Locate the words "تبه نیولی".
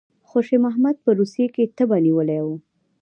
1.77-2.39